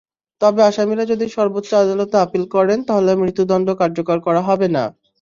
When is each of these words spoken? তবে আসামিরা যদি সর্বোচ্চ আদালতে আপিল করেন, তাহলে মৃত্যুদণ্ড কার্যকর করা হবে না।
তবে 0.41 0.61
আসামিরা 0.69 1.03
যদি 1.11 1.25
সর্বোচ্চ 1.35 1.69
আদালতে 1.83 2.15
আপিল 2.19 2.43
করেন, 2.55 2.79
তাহলে 2.87 3.11
মৃত্যুদণ্ড 3.21 3.67
কার্যকর 3.81 4.17
করা 4.27 4.41
হবে 4.47 4.67
না। 4.75 4.83